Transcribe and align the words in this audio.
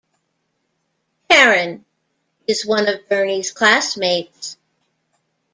Karen: 1.29 1.85
is 2.47 2.65
one 2.65 2.87
of 2.87 3.07
Bernie's 3.07 3.51
classmates. 3.51 4.57